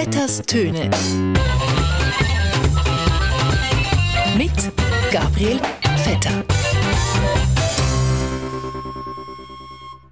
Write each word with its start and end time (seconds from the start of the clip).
Vetters 0.00 0.40
Töne. 0.42 0.88
Mit 4.36 4.52
Gabriel 5.10 5.58
Vetter. 5.96 6.44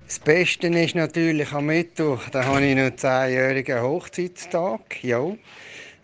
Das 0.05 0.19
Beste 0.19 0.67
ist 0.67 0.97
natürlich 0.97 1.53
am 1.53 1.67
Mittwoch, 1.67 2.19
da 2.33 2.47
habe 2.47 2.67
ich 2.67 2.75
noch 2.75 2.83
einen 2.83 2.99
zehnjährigen 2.99 3.81
Hochzeitstag. 3.81 5.05
Ja. 5.05 5.19
Und 5.21 5.39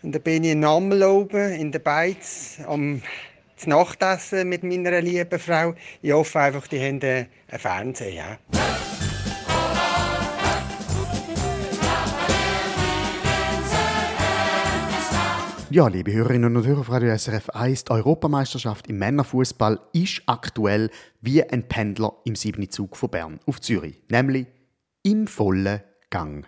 dann 0.01 0.21
bin 0.21 0.45
ich 0.45 0.51
in 0.51 0.61
Nammel 0.61 1.03
oben 1.03 1.51
in 1.51 1.73
der 1.73 1.79
Beiz 1.79 2.59
am 2.65 3.01
Nachtessen 3.65 4.47
mit 4.47 4.63
meiner 4.63 5.01
lieben 5.01 5.39
Frau. 5.39 5.73
Ich 6.01 6.13
hoffe 6.13 6.39
einfach, 6.39 6.67
die 6.67 6.79
haben 6.79 7.01
einen 7.01 7.27
Fernseher. 7.49 8.37
Ja. 8.53 8.82
Ja, 15.73 15.87
liebe 15.87 16.13
Hörerinnen 16.13 16.55
und 16.55 16.67
Hörer 16.67 16.83
von 16.83 16.93
Radio 16.93 17.17
SRF 17.17 17.49
1, 17.49 17.85
die 17.85 17.91
Europameisterschaft 17.93 18.85
im 18.89 18.99
Männerfußball 18.99 19.79
ist 19.91 20.21
aktuell 20.27 20.91
wie 21.19 21.43
ein 21.43 21.67
Pendler 21.67 22.13
im 22.25 22.35
7. 22.35 22.69
Zug 22.69 22.95
von 22.95 23.09
Bern 23.09 23.39
auf 23.47 23.59
Zürich, 23.59 23.99
nämlich 24.07 24.45
im 25.01 25.25
vollen 25.25 25.81
Gang. 26.11 26.45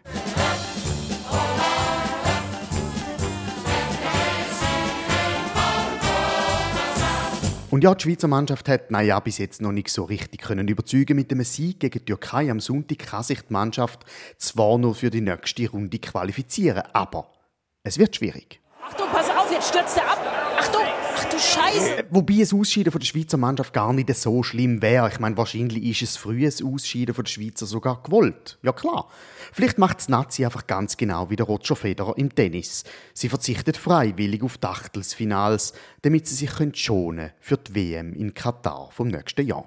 Und 7.72 7.84
ja, 7.84 7.96
die 7.96 8.04
Schweizer 8.04 8.28
Mannschaft 8.28 8.70
hat, 8.70 8.92
naja, 8.92 9.20
bis 9.20 9.40
jetzt 9.40 9.60
noch 9.60 9.72
nicht 9.72 9.90
so 9.90 10.04
richtig 10.04 10.44
können 10.44 10.68
überzeugen 10.68 11.16
mit 11.16 11.32
dem 11.32 11.44
Sieg 11.44 11.80
gegen 11.80 11.98
die 11.98 12.06
Türkei 12.06 12.52
am 12.52 12.60
Sonntag 12.60 13.00
kann 13.00 13.24
sich 13.24 13.42
die 13.42 13.54
Mannschaft 13.54 14.06
zwar 14.38 14.78
nur 14.78 14.94
für 14.94 15.10
die 15.10 15.22
nächste 15.22 15.68
Runde 15.68 15.98
qualifizieren, 15.98 16.84
aber 16.94 17.34
es 17.82 17.98
wird 17.98 18.16
schwierig. 18.16 18.62
Achtung, 18.88 19.08
pass 19.12 19.30
auf, 19.32 19.52
jetzt 19.52 19.70
stürzt 19.70 19.98
er 19.98 20.12
ab. 20.12 20.20
Achtung, 20.60 20.84
ach 21.16 21.26
du 21.26 21.40
Scheiße. 21.40 21.98
Äh, 21.98 22.04
wobei 22.12 22.36
ein 22.36 22.60
Ausscheiden 22.60 22.92
von 22.92 23.00
der 23.00 23.08
Schweizer 23.08 23.38
Mannschaft 23.38 23.74
gar 23.74 23.92
nicht 23.94 24.14
so 24.16 24.44
schlimm 24.44 24.80
wäre. 24.84 25.10
Ich 25.10 25.20
meine, 25.20 25.36
wahrscheinlich 25.38 25.84
ist 25.84 26.04
es 26.04 26.18
frühes 26.18 26.64
Ausscheiden 26.64 27.16
von 27.16 27.24
der 27.24 27.32
Schweizer 27.32 27.66
sogar 27.66 28.04
gewollt. 28.04 28.60
Ja 28.62 28.74
klar. 28.74 29.10
Vielleicht 29.52 29.80
macht 29.80 29.98
das 29.98 30.10
Nazi 30.10 30.46
einfach 30.46 30.68
ganz 30.68 30.98
genau 30.98 31.32
wie 31.32 31.36
der 31.36 31.48
Roger 31.48 31.76
Federer 31.76 32.16
im 32.18 32.36
Tennis. 32.36 32.84
Sie 33.16 33.28
verzichtet 33.28 33.76
freiwillig 33.76 34.44
auf 34.44 34.60
Dachtelsfinals, 34.60 35.74
damit 36.04 36.28
sie 36.28 36.36
sich 36.36 36.52
schonen 36.76 37.32
für 37.40 37.58
die 37.58 37.74
WM 37.74 38.14
in 38.14 38.36
Katar 38.36 38.90
vom 38.92 39.08
nächsten 39.08 39.48
Jahr. 39.48 39.66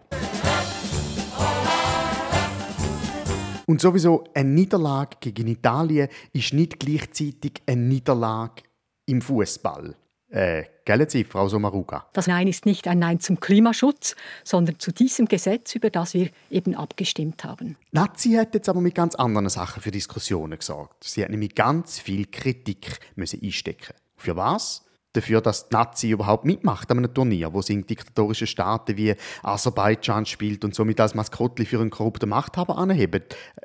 Und 3.66 3.80
sowieso 3.80 4.24
eine 4.32 4.48
Niederlage 4.48 5.16
gegen 5.20 5.48
Italien 5.48 6.08
ist 6.32 6.54
nicht 6.54 6.78
gleichzeitig 6.78 7.62
eine 7.66 7.82
Niederlage 7.82 8.62
im 9.08 9.22
Fußball. 9.22 9.96
Äh, 10.30 10.64
gell 10.84 11.08
Sie, 11.08 11.24
Frau 11.24 11.48
Sommaruga? 11.48 12.06
Das 12.12 12.26
Nein 12.26 12.48
ist 12.48 12.66
nicht 12.66 12.86
ein 12.86 12.98
Nein 12.98 13.18
zum 13.18 13.40
Klimaschutz, 13.40 14.14
sondern 14.44 14.78
zu 14.78 14.92
diesem 14.92 15.26
Gesetz, 15.26 15.74
über 15.74 15.88
das 15.88 16.12
wir 16.12 16.28
eben 16.50 16.74
abgestimmt 16.74 17.44
haben. 17.44 17.76
Nazi 17.92 18.32
hat 18.32 18.54
jetzt 18.54 18.68
aber 18.68 18.82
mit 18.82 18.94
ganz 18.94 19.14
anderen 19.14 19.48
Sachen 19.48 19.80
für 19.80 19.90
Diskussionen 19.90 20.58
gesorgt. 20.58 21.04
Sie 21.04 21.22
hat 21.22 21.30
nämlich 21.30 21.54
ganz 21.54 21.98
viel 21.98 22.26
Kritik 22.26 22.98
müssen 23.16 23.40
einstecken. 23.42 23.94
Für 24.16 24.36
was? 24.36 24.84
Dafür, 25.14 25.40
dass 25.40 25.70
die 25.70 25.74
Nazi 25.74 26.10
überhaupt 26.10 26.44
mitmacht 26.44 26.90
an 26.90 26.98
einem 26.98 27.14
Turnier, 27.14 27.54
wo 27.54 27.62
sie 27.62 27.72
in 27.72 27.86
diktatorischen 27.86 28.46
Staaten 28.46 28.98
wie 28.98 29.14
Aserbaidschan 29.42 30.26
spielt 30.26 30.62
und 30.62 30.74
somit 30.74 31.00
als 31.00 31.14
Maskottli 31.14 31.64
für 31.64 31.80
einen 31.80 31.88
korrupten 31.88 32.28
Machthaber 32.28 32.76
anhebt. 32.76 33.14
Äh, 33.32 33.60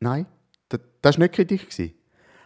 nein, 0.00 0.26
das, 0.68 0.80
das 1.02 1.16
war 1.16 1.22
nicht 1.22 1.34
Kritik. 1.34 1.68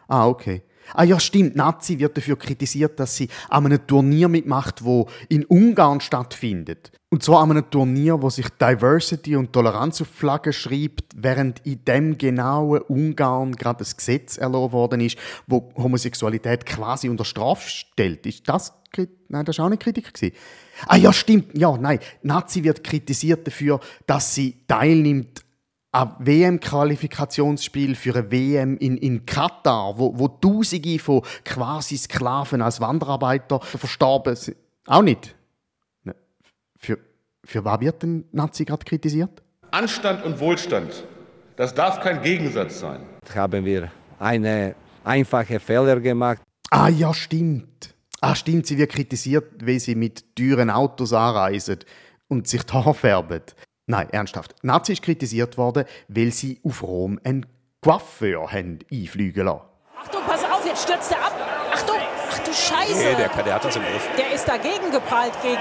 Ah, 0.06 0.26
okay. 0.26 0.62
Ah 0.94 1.04
ja, 1.04 1.20
stimmt. 1.20 1.56
Nazi 1.56 1.98
wird 1.98 2.16
dafür 2.16 2.36
kritisiert, 2.38 2.98
dass 3.00 3.16
sie 3.16 3.28
an 3.48 3.66
einem 3.66 3.86
Turnier 3.86 4.28
mitmacht, 4.28 4.84
wo 4.84 5.08
in 5.28 5.44
Ungarn 5.44 6.00
stattfindet. 6.00 6.92
Und 7.10 7.22
zwar 7.22 7.42
an 7.42 7.52
einem 7.52 7.70
Turnier, 7.70 8.20
wo 8.20 8.28
sich 8.28 8.48
Diversity 8.50 9.34
und 9.36 9.52
Toleranz 9.52 10.02
auf 10.02 10.08
Flagge 10.08 10.52
schreibt, 10.52 11.04
während 11.16 11.64
in 11.64 11.84
dem 11.84 12.18
genauen 12.18 12.82
Ungarn 12.82 13.52
gerade 13.52 13.84
ein 13.84 13.90
Gesetz 13.96 14.36
erlassen 14.36 14.72
worden 14.72 15.00
ist, 15.00 15.16
wo 15.46 15.72
Homosexualität 15.76 16.66
quasi 16.66 17.08
unter 17.08 17.24
Strafe 17.24 17.68
stellt. 17.68 18.26
Ist 18.26 18.48
das 18.48 18.74
Nein, 19.28 19.44
das 19.44 19.58
war 19.58 19.66
auch 19.66 19.68
eine 19.68 19.76
Kritik. 19.76 20.10
Ah 20.86 20.96
ja, 20.96 21.12
stimmt. 21.12 21.56
Ja, 21.56 21.76
nein. 21.76 21.98
Nazi 22.22 22.64
wird 22.64 22.82
kritisiert 22.82 23.46
dafür, 23.46 23.80
dass 24.06 24.34
sie 24.34 24.56
teilnimmt 24.66 25.44
ein 25.92 26.12
WM-Qualifikationsspiel 26.18 27.94
für 27.94 28.14
eine 28.14 28.30
WM 28.30 28.76
in, 28.76 28.96
in 28.98 29.24
Katar, 29.24 29.98
wo, 29.98 30.18
wo 30.18 30.28
Tausende 30.28 30.98
von 30.98 31.22
quasi 31.44 31.96
Sklaven 31.96 32.60
als 32.62 32.80
Wanderarbeiter 32.80 33.60
verstorben 33.60 34.36
sind. 34.36 34.56
Auch 34.86 35.02
nicht. 35.02 35.34
Ne, 36.04 36.14
für, 36.76 36.98
für 37.44 37.64
was 37.64 37.80
wird 37.80 38.02
denn 38.02 38.24
Nazi 38.32 38.64
gerade 38.64 38.84
kritisiert? 38.84 39.42
Anstand 39.70 40.24
und 40.24 40.38
Wohlstand, 40.40 41.04
das 41.56 41.74
darf 41.74 42.00
kein 42.00 42.22
Gegensatz 42.22 42.80
sein. 42.80 43.00
Haben 43.34 43.64
wir 43.64 43.90
eine 44.18 44.74
einfache 45.04 45.58
Fehler 45.60 46.00
gemacht. 46.00 46.40
Ah 46.70 46.88
ja, 46.88 47.12
stimmt. 47.14 47.94
Ah 48.20 48.34
stimmt, 48.34 48.66
sie 48.66 48.76
wird 48.76 48.92
kritisiert, 48.92 49.64
weil 49.64 49.78
sie 49.78 49.94
mit 49.94 50.34
teuren 50.36 50.70
Autos 50.70 51.12
anreisen 51.12 51.78
und 52.28 52.48
sich 52.48 52.62
die 52.62 52.72
Haare 52.72 52.94
färben. 52.94 53.42
Nein, 53.88 54.10
ernsthaft. 54.10 54.54
Nazi 54.62 54.92
ist 54.92 55.02
kritisiert 55.02 55.56
worden, 55.56 55.84
weil 56.08 56.30
sie 56.30 56.60
auf 56.62 56.82
Rom 56.82 57.18
einen 57.24 57.46
Coiffeur 57.80 58.52
haben 58.52 58.80
einfliegen 58.92 59.46
lassen. 59.46 59.62
Achtung, 59.98 60.20
pass 60.26 60.44
auf, 60.44 60.64
jetzt 60.66 60.82
stürzt 60.82 61.10
er 61.10 61.24
ab. 61.24 61.34
Achtung, 61.72 61.96
ach 62.30 62.38
du 62.40 62.52
Scheiße. 62.52 62.92
Nee, 62.92 63.14
der, 63.14 63.28
der 63.42 63.54
hat 63.54 63.64
das 63.64 63.76
im 63.76 63.82
Griff. 63.82 64.06
Der 64.18 64.34
ist 64.34 64.46
dagegen 64.46 64.90
geprallt 64.92 65.32
gegen. 65.40 65.56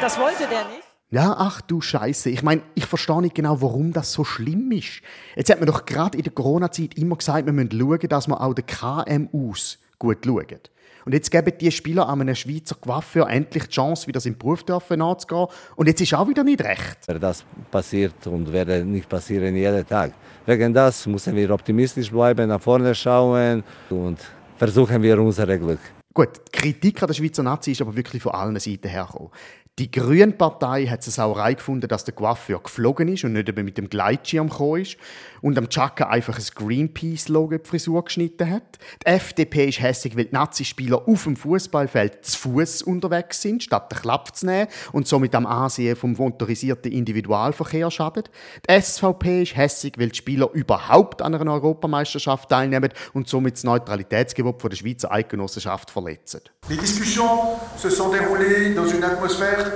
Das 0.00 0.16
wollte 0.16 0.46
der 0.46 0.64
nicht. 0.66 0.82
Ja, 1.10 1.34
ach 1.36 1.60
du 1.60 1.80
Scheiße. 1.80 2.30
Ich 2.30 2.44
meine, 2.44 2.62
ich 2.76 2.86
verstehe 2.86 3.20
nicht 3.20 3.34
genau, 3.34 3.60
warum 3.60 3.92
das 3.92 4.12
so 4.12 4.22
schlimm 4.22 4.70
ist. 4.70 5.02
Jetzt 5.34 5.50
hat 5.50 5.58
man 5.58 5.66
doch 5.66 5.86
gerade 5.86 6.16
in 6.16 6.22
der 6.22 6.32
Corona-Zeit 6.32 6.94
immer 6.94 7.16
gesagt, 7.16 7.46
wir 7.46 7.52
müssen 7.52 7.76
schauen, 7.76 8.08
dass 8.08 8.28
wir 8.28 8.40
auch 8.40 8.54
den 8.54 8.66
KMUs 8.66 9.78
gut 9.98 10.24
schauen. 10.24 10.60
Und 11.06 11.12
jetzt 11.12 11.30
geben 11.30 11.52
die 11.58 11.70
Spieler 11.70 12.08
an 12.08 12.20
einem 12.20 12.34
Schweizer 12.34 12.74
Coiffeur 12.74 13.30
endlich 13.30 13.68
die 13.68 13.70
Chance, 13.70 14.08
wieder 14.08 14.18
seinen 14.18 14.36
Beruf 14.36 14.64
nachzugehen. 14.66 15.46
Und 15.76 15.86
jetzt 15.86 16.00
ist 16.00 16.12
auch 16.12 16.28
wieder 16.28 16.42
nicht 16.42 16.60
recht. 16.62 16.98
Das 17.20 17.44
passiert 17.70 18.26
und 18.26 18.52
werde 18.52 18.84
nicht 18.84 19.08
passieren 19.08 19.54
jeden 19.54 19.86
Tag. 19.86 20.12
Wegen 20.44 20.74
das 20.74 21.06
müssen 21.06 21.36
wir 21.36 21.48
optimistisch 21.52 22.10
bleiben, 22.10 22.48
nach 22.48 22.60
vorne 22.60 22.92
schauen 22.92 23.62
und 23.88 24.18
versuchen 24.56 25.00
wir 25.00 25.20
unser 25.20 25.46
Glück. 25.56 25.78
Gut, 26.16 26.30
die 26.46 26.58
Kritik 26.58 27.02
an 27.02 27.08
der 27.08 27.14
Schweizer 27.14 27.42
Nazi 27.42 27.72
ist 27.72 27.82
aber 27.82 27.94
wirklich 27.94 28.22
von 28.22 28.32
allen 28.32 28.58
Seiten 28.58 28.88
hergekommen. 28.88 29.32
Die 29.78 29.90
Grüne 29.90 30.32
Partei 30.32 30.86
hat 30.86 31.06
es 31.06 31.18
auch 31.18 31.36
gefunden, 31.54 31.86
dass 31.86 32.04
der 32.04 32.14
Coiffeur 32.14 32.62
geflogen 32.62 33.08
ist 33.08 33.24
und 33.24 33.34
nicht 33.34 33.50
eben 33.50 33.62
mit 33.62 33.76
dem 33.76 33.90
Gleitschirm 33.90 34.48
gekommen 34.48 34.80
ist 34.80 34.96
und 35.42 35.58
am 35.58 35.68
Chaka 35.68 36.06
einfach 36.08 36.38
ein 36.38 36.44
Greenpeace-Logo 36.54 37.58
Frisur 37.62 38.02
geschnitten 38.02 38.48
hat. 38.48 38.78
Die 39.02 39.10
FDP 39.10 39.68
ist 39.68 39.82
hässig, 39.82 40.16
weil 40.16 40.24
die 40.24 40.34
Nazi-Spieler 40.34 41.06
auf 41.06 41.24
dem 41.24 41.36
Fußballfeld 41.36 42.24
zu 42.24 42.38
Fuß 42.38 42.84
unterwegs 42.84 43.42
sind, 43.42 43.64
statt 43.64 43.92
den 43.92 43.98
Klapp 43.98 44.34
zu 44.34 44.46
nehmen 44.46 44.68
und 44.92 45.06
somit 45.06 45.34
am 45.34 45.44
Ansehen 45.44 45.94
vom 45.94 46.14
motorisierten 46.14 46.90
Individualverkehr 46.90 47.90
schadet. 47.90 48.30
Die 48.70 48.80
SVP 48.80 49.42
ist 49.42 49.56
hässig, 49.58 49.98
weil 49.98 50.08
die 50.08 50.16
Spieler 50.16 50.48
überhaupt 50.54 51.20
an 51.20 51.34
einer 51.34 51.52
Europameisterschaft 51.52 52.48
teilnehmen 52.48 52.94
und 53.12 53.28
somit 53.28 53.56
das 53.56 53.64
Neutralitätsgebot 53.64 54.64
der 54.64 54.76
Schweizer 54.76 55.12
Eidgenossenschaft 55.12 55.90
verletzen. 56.06 56.40
Die 56.68 56.76
Diskussionen 56.76 57.58
se 57.76 57.90
sont 57.90 58.10
déroulées 58.10 58.74
dans 58.74 58.86
une 58.86 59.04
atmosphère 59.04 59.72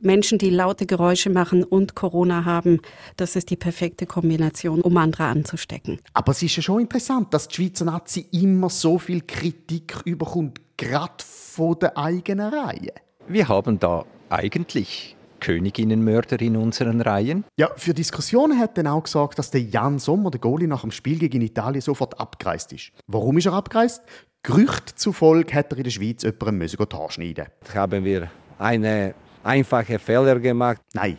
Menschen, 0.00 0.38
die 0.38 0.50
laute 0.50 0.86
Geräusche 0.86 1.30
machen 1.30 1.64
und 1.64 1.94
Corona 1.94 2.44
haben, 2.44 2.80
das 3.16 3.36
ist 3.36 3.50
die 3.50 3.56
perfekte 3.56 4.06
Kombination, 4.06 4.80
um 4.80 4.96
andere 4.96 5.24
anzustecken. 5.24 6.00
Aber 6.14 6.32
es 6.32 6.42
ist 6.42 6.56
ja 6.56 6.62
schon 6.62 6.80
interessant, 6.80 7.32
dass 7.32 7.48
die 7.48 7.54
Schweizer 7.56 7.84
Nazi 7.84 8.26
immer 8.32 8.70
so 8.70 8.98
viel 8.98 9.22
Kritik 9.22 9.96
überkommt, 10.04 10.60
gerade 10.76 11.24
von 11.24 11.78
der 11.78 11.96
eigenen 11.96 12.52
Reihe. 12.52 12.92
Wir 13.28 13.48
haben 13.48 13.78
da 13.78 14.04
eigentlich 14.28 15.16
Königinnenmörder 15.42 16.40
in 16.40 16.56
unseren 16.56 17.00
Reihen. 17.00 17.44
Ja, 17.56 17.70
für 17.76 17.94
Diskussionen 17.94 18.58
hat 18.58 18.78
dann 18.78 18.86
auch 18.86 19.02
gesagt, 19.02 19.38
dass 19.38 19.50
der 19.50 19.62
Jan 19.62 19.98
Sommer, 19.98 20.30
der 20.30 20.40
Goalie, 20.40 20.68
nach 20.68 20.82
dem 20.82 20.92
Spiel 20.92 21.18
gegen 21.18 21.42
Italien 21.42 21.80
sofort 21.80 22.18
abgereist 22.20 22.72
ist. 22.72 22.92
Warum 23.08 23.38
ist 23.38 23.46
er 23.46 23.52
abgereist? 23.54 24.02
Gerücht 24.44 24.98
zufolge 24.98 25.54
hat 25.54 25.70
er 25.70 25.78
in 25.78 25.84
der 25.84 25.90
Schweiz 25.90 26.24
jemanden 26.24 26.58
müssen 26.58 26.78
schneiden. 27.10 27.46
Haben 27.72 28.04
wir 28.04 28.28
eine 28.58 29.14
einfache 29.44 30.00
Fehler 30.00 30.40
gemacht. 30.40 30.80
Nein, 30.94 31.18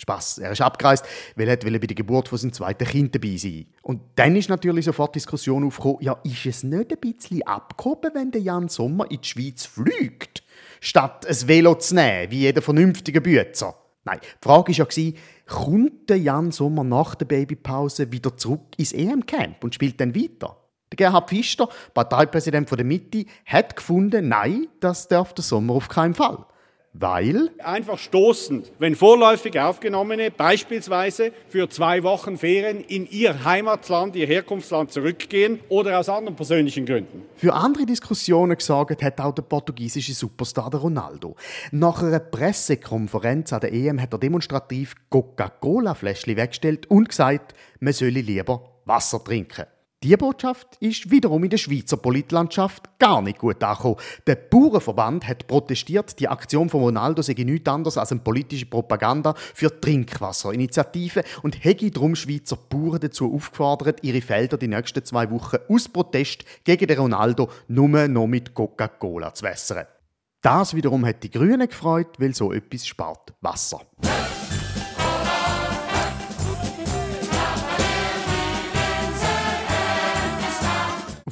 Spaß. 0.00 0.38
Er 0.38 0.52
ist 0.52 0.60
abgereist, 0.60 1.04
weil 1.36 1.48
er 1.48 1.56
bei 1.56 1.70
der 1.70 1.96
Geburt 1.96 2.28
von 2.28 2.38
seinem 2.38 2.52
zweiten 2.52 2.86
Kind 2.86 3.14
dabei 3.14 3.36
sein 3.36 3.66
Und 3.82 4.00
dann 4.14 4.36
ist 4.36 4.48
natürlich 4.48 4.84
sofort 4.84 5.14
die 5.14 5.18
Diskussion 5.18 5.64
aufgekommen, 5.64 5.98
ja, 6.00 6.18
ist 6.22 6.46
es 6.46 6.62
nicht 6.62 6.92
ein 6.92 6.98
bisschen 7.00 7.42
abgehoben, 7.44 8.10
wenn 8.14 8.30
der 8.30 8.42
Jan 8.42 8.68
Sommer 8.68 9.10
in 9.10 9.20
die 9.20 9.26
Schweiz 9.26 9.66
fliegt, 9.66 10.44
statt 10.80 11.26
ein 11.26 11.48
Velo 11.48 11.74
zu 11.76 11.96
nehmen, 11.96 12.30
wie 12.30 12.40
jeder 12.40 12.62
vernünftige 12.62 13.20
Bützer? 13.20 13.74
Nein, 14.04 14.20
die 14.22 14.28
Frage 14.40 14.78
war 14.78 14.88
ja, 14.92 15.12
kommt 15.46 16.10
der 16.10 16.18
Jan 16.18 16.52
Sommer 16.52 16.84
nach 16.84 17.14
der 17.16 17.26
Babypause 17.26 18.12
wieder 18.12 18.36
zurück 18.36 18.74
ins 18.76 18.92
EM-Camp 18.92 19.64
und 19.64 19.74
spielt 19.74 20.00
dann 20.00 20.14
weiter? 20.14 20.56
Der 20.92 20.96
Gerhard 20.96 21.28
Pfister, 21.28 21.68
Parteipräsident 21.94 22.70
der 22.70 22.84
Mitte, 22.84 23.26
hat 23.44 23.76
gefunden, 23.76 24.28
nein, 24.28 24.68
das 24.80 25.08
darf 25.08 25.34
der 25.34 25.44
Sommer 25.44 25.74
auf 25.74 25.88
keinen 25.88 26.14
Fall. 26.14 26.44
Weil? 26.94 27.50
Einfach 27.62 27.98
stoßend, 27.98 28.72
wenn 28.78 28.96
vorläufig 28.96 29.60
Aufgenommene 29.60 30.30
beispielsweise 30.30 31.32
für 31.48 31.68
zwei 31.68 32.02
Wochen 32.02 32.38
Ferien 32.38 32.80
in 32.80 33.06
ihr 33.08 33.44
Heimatland, 33.44 34.16
ihr 34.16 34.26
Herkunftsland 34.26 34.90
zurückgehen 34.90 35.60
oder 35.68 35.98
aus 35.98 36.08
anderen 36.08 36.34
persönlichen 36.34 36.86
Gründen. 36.86 37.22
Für 37.36 37.54
andere 37.54 37.84
Diskussionen 37.86 38.56
gesorgt 38.56 39.02
hat 39.02 39.20
auch 39.20 39.34
der 39.34 39.42
portugiesische 39.42 40.14
Superstar 40.14 40.74
Ronaldo. 40.74 41.36
Nach 41.70 42.02
einer 42.02 42.20
Pressekonferenz 42.20 43.52
an 43.52 43.60
der 43.60 43.72
EM 43.72 44.00
hat 44.00 44.12
er 44.12 44.18
demonstrativ 44.18 44.94
Coca-Cola-Fläschchen 45.10 46.36
weggestellt 46.36 46.90
und 46.90 47.10
gesagt, 47.10 47.54
man 47.80 47.92
solle 47.92 48.22
lieber 48.22 48.80
Wasser 48.86 49.22
trinken. 49.22 49.66
Die 50.04 50.16
Botschaft 50.16 50.76
ist 50.78 51.10
wiederum 51.10 51.42
in 51.42 51.50
der 51.50 51.56
Schweizer 51.56 51.96
Politlandschaft 51.96 53.00
gar 53.00 53.20
nicht 53.20 53.38
gut 53.38 53.60
angekommen. 53.64 53.96
Der 54.28 54.36
Bauernverband 54.36 55.26
hat 55.26 55.48
protestiert, 55.48 56.20
die 56.20 56.28
Aktion 56.28 56.68
von 56.68 56.82
Ronaldo 56.82 57.20
sei 57.20 57.32
nichts 57.32 57.68
anderes 57.68 57.98
als 57.98 58.12
eine 58.12 58.20
politische 58.20 58.66
Propaganda 58.66 59.34
für 59.36 59.80
Trinkwasserinitiativen 59.80 61.24
und 61.42 61.64
hätte 61.64 61.90
darum 61.90 62.14
Schweizer 62.14 62.54
Bauern 62.54 63.00
dazu 63.00 63.34
aufgefordert, 63.34 64.04
ihre 64.04 64.20
Felder 64.20 64.56
die 64.56 64.68
nächsten 64.68 65.04
zwei 65.04 65.32
Wochen 65.32 65.56
aus 65.68 65.88
Protest 65.88 66.44
gegen 66.62 66.86
den 66.86 67.00
Ronaldo 67.00 67.48
nur 67.66 68.06
noch 68.06 68.28
mit 68.28 68.54
Coca-Cola 68.54 69.34
zu 69.34 69.46
wässern. 69.46 69.86
Das 70.42 70.74
wiederum 70.74 71.04
hat 71.04 71.24
die 71.24 71.30
Grünen 71.30 71.66
gefreut, 71.66 72.20
weil 72.20 72.36
so 72.36 72.52
etwas 72.52 72.86
spart 72.86 73.34
Wasser. 73.40 73.80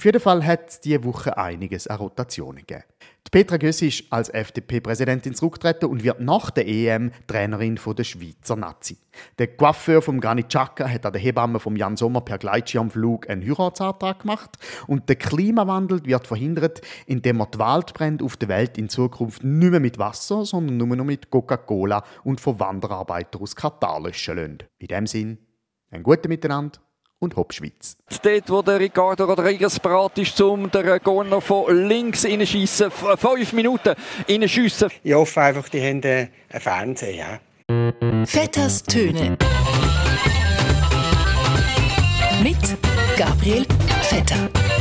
Jeden 0.06 0.20
Fall 0.20 0.46
hat 0.46 0.70
es 0.70 0.80
diese 0.80 1.04
Woche 1.04 1.36
einiges 1.36 1.86
an 1.86 1.98
Rotationen 1.98 2.64
gegeben. 2.64 2.84
Petra 3.36 3.58
Gössi 3.58 3.88
ist 3.88 4.04
als 4.10 4.30
FDP-Präsidentin 4.30 5.34
zurückgetreten 5.34 5.90
und 5.90 6.02
wird 6.02 6.20
nach 6.20 6.48
der 6.50 6.66
EM 6.66 7.12
Trainerin 7.26 7.78
der 7.86 8.04
Schweizer 8.04 8.56
Nazi. 8.56 8.96
Der 9.38 9.48
Coiffeur 9.48 10.00
vom 10.00 10.20
Granit 10.20 10.48
Xhaka 10.48 10.88
hat 10.88 11.04
an 11.04 11.12
der 11.12 11.20
Hebamme 11.20 11.60
vom 11.60 11.76
Jan 11.76 11.98
Sommer 11.98 12.22
per 12.22 12.38
Gleitschirmflug 12.38 13.28
einen 13.28 13.42
Heiratsantrag 13.42 14.20
gemacht 14.20 14.56
und 14.86 15.10
der 15.10 15.16
Klimawandel 15.16 16.06
wird 16.06 16.26
verhindert, 16.26 16.80
indem 17.04 17.36
man 17.36 17.50
die 17.52 17.58
Waldbrände 17.58 18.24
auf 18.24 18.38
der 18.38 18.48
Welt 18.48 18.78
in 18.78 18.88
Zukunft 18.88 19.44
nicht 19.44 19.70
mehr 19.70 19.80
mit 19.80 19.98
Wasser, 19.98 20.46
sondern 20.46 20.78
nur 20.78 20.96
noch 20.96 21.04
mit 21.04 21.28
Coca-Cola 21.28 22.04
und 22.24 22.40
von 22.40 22.58
Wanderarbeitern 22.58 23.42
aus 23.42 23.54
Katar 23.54 24.00
löschen 24.00 24.36
lässt. 24.36 24.64
In 24.78 24.86
dem 24.86 25.06
Sinn, 25.06 25.38
ein 25.90 26.02
gutes 26.02 26.26
Miteinander 26.26 26.78
und 27.18 27.36
Hopp 27.36 27.52
Schweiz. 27.52 27.96
Dort, 28.22 28.50
wo 28.50 28.62
der 28.62 28.80
Ricardo 28.80 29.24
Rodriguez 29.24 29.78
bereit 29.80 30.18
ist, 30.18 30.40
um 30.40 30.70
den 30.70 31.02
Corner 31.02 31.40
von 31.40 31.88
links 31.88 32.24
reinschießen. 32.24 32.90
Fünf 32.90 33.52
Minuten 33.52 33.94
reinschiessen. 34.28 34.90
Ich 35.02 35.14
hoffe 35.14 35.40
einfach, 35.40 35.68
die 35.68 35.80
haben 35.80 36.02
einen 36.02 36.28
Fernseher. 36.50 37.40
Ja. 37.68 38.24
Vetters 38.24 38.82
Töne. 38.82 39.36
Mit 42.42 42.76
Gabriel 43.16 43.66
Vetter. 44.02 44.75